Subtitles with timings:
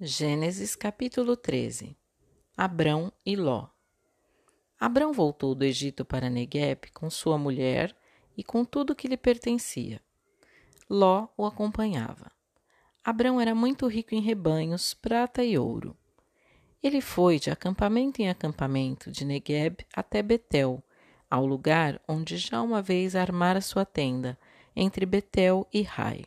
[0.00, 1.96] Gênesis capítulo 13
[2.56, 3.66] Abrão e Ló
[4.78, 7.96] Abrão voltou do Egito para Negueb com sua mulher
[8.36, 10.00] e com tudo que lhe pertencia.
[10.88, 12.30] Ló o acompanhava.
[13.04, 15.96] Abrão era muito rico em rebanhos, prata e ouro.
[16.80, 20.80] Ele foi de acampamento em acampamento de Negueb até Betel,
[21.28, 24.38] ao lugar onde já uma vez armara sua tenda,
[24.76, 26.24] entre Betel e Rai,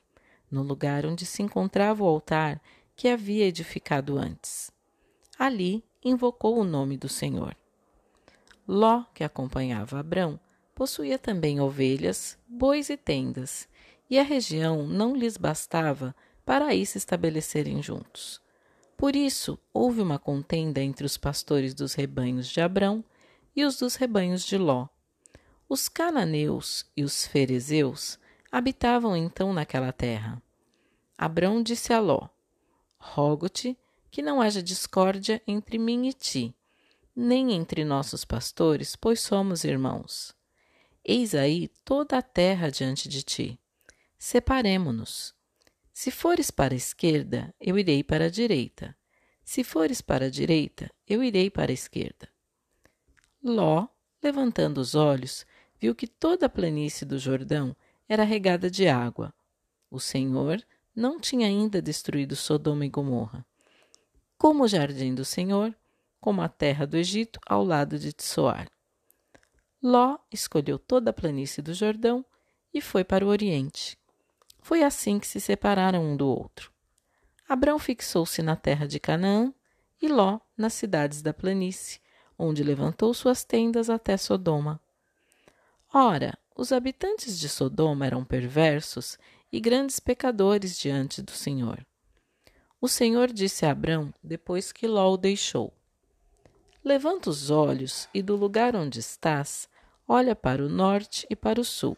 [0.52, 2.62] no lugar onde se encontrava o altar
[3.02, 4.72] que havia edificado antes.
[5.40, 7.58] Ali invocou o nome do Senhor.
[8.68, 10.40] Ló, que acompanhava Abrão,
[10.76, 13.68] possuía também ovelhas, bois e tendas,
[14.08, 18.40] e a região não lhes bastava para aí se estabelecerem juntos.
[18.96, 23.04] Por isso, houve uma contenda entre os pastores dos rebanhos de Abrão
[23.56, 24.88] e os dos rebanhos de Ló.
[25.68, 28.20] Os cananeus e os ferezeus
[28.52, 30.40] habitavam então naquela terra.
[31.18, 32.30] Abrão disse a Ló:
[33.04, 33.76] Rogo-te
[34.12, 36.56] que não haja discórdia entre mim e ti,
[37.16, 40.36] nem entre nossos pastores, pois somos irmãos.
[41.04, 43.60] Eis aí toda a terra diante de ti.
[44.20, 45.34] Separemo-nos.
[45.92, 48.96] Se fores para a esquerda, eu irei para a direita.
[49.44, 52.30] Se fores para a direita, eu irei para a esquerda.
[53.44, 53.88] Ló,
[54.22, 55.44] levantando os olhos,
[55.80, 57.76] viu que toda a planície do Jordão
[58.08, 59.34] era regada de água.
[59.90, 60.64] O Senhor
[60.96, 63.46] não tinha ainda destruído Sodoma e Gomorra,
[64.38, 65.76] como o jardim do Senhor,
[66.20, 68.70] como a terra do Egito ao lado de Tsoar.
[69.82, 72.24] Ló escolheu toda a planície do Jordão
[72.74, 73.98] e foi para o Oriente.
[74.62, 76.72] Foi assim que se separaram um do outro.
[77.50, 79.54] Abrão fixou-se na terra de Canaã
[80.02, 82.00] e Ló nas cidades da planície,
[82.38, 84.80] onde levantou suas tendas até Sodoma.
[85.94, 89.18] Ora, os habitantes de Sodoma eram perversos
[89.52, 91.86] e grandes pecadores diante do Senhor.
[92.80, 95.74] O Senhor disse a Abrão depois que Ló o deixou:
[96.84, 99.70] Levanta os olhos e do lugar onde estás,
[100.08, 101.96] olha para o norte e para o sul,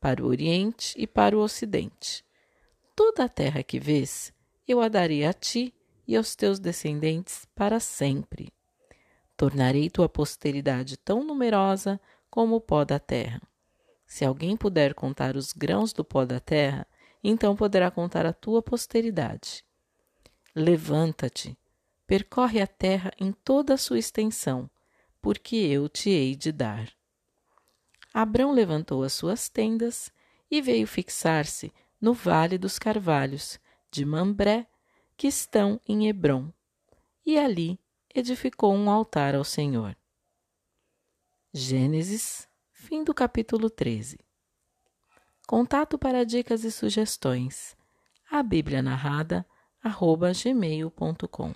[0.00, 2.24] para o oriente e para o ocidente.
[2.94, 4.32] Toda a terra que vês,
[4.68, 5.74] eu a darei a ti
[6.06, 8.52] e aos teus descendentes para sempre.
[9.36, 12.00] Tornarei tua posteridade tão numerosa
[12.30, 13.40] como o pó da terra.
[14.06, 16.86] Se alguém puder contar os grãos do pó da terra,
[17.22, 19.64] então poderá contar a tua posteridade.
[20.54, 21.56] Levanta-te,
[22.06, 24.70] percorre a terra em toda a sua extensão,
[25.20, 26.92] porque eu te hei de dar.
[28.12, 30.12] Abrão levantou as suas tendas
[30.50, 33.58] e veio fixar-se no vale dos carvalhos
[33.90, 34.66] de Mambré,
[35.16, 36.52] que estão em Hebron,
[37.24, 37.78] e ali
[38.14, 39.96] edificou um altar ao Senhor.
[41.54, 42.48] Gênesis
[42.84, 44.18] Fim do capítulo 13.
[45.52, 47.76] Contato para dicas e sugestões.
[48.30, 49.44] A Bíblia narrada,
[49.84, 51.52] arroba gmail.com.